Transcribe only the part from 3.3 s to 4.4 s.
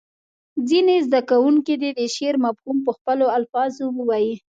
الفاظو ووایي.